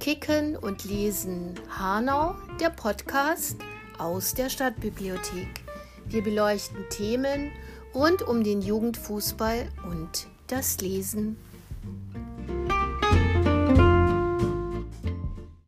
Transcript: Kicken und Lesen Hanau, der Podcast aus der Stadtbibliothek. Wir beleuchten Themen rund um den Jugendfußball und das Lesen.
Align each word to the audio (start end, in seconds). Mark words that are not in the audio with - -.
Kicken 0.00 0.56
und 0.56 0.84
Lesen 0.84 1.60
Hanau, 1.68 2.34
der 2.58 2.70
Podcast 2.70 3.56
aus 3.98 4.32
der 4.32 4.48
Stadtbibliothek. 4.48 5.62
Wir 6.06 6.24
beleuchten 6.24 6.86
Themen 6.88 7.52
rund 7.94 8.22
um 8.22 8.42
den 8.42 8.62
Jugendfußball 8.62 9.68
und 9.90 10.26
das 10.46 10.80
Lesen. 10.80 11.36